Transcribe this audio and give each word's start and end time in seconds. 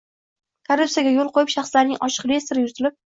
Korrupsiyaga 0.69 1.11
yo‘l 1.15 1.29
qo‘ygan 1.35 1.51
shaxslarning 1.55 1.99
ochiq 2.09 2.25
reestri 2.33 2.65
yuritilib 2.65 2.97